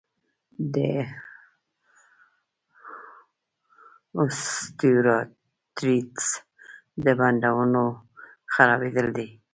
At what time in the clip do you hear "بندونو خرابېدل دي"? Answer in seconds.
7.19-9.29